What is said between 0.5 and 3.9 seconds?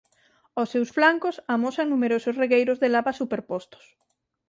Os seus flancos amosan numerosos regueiros de lava superpostos.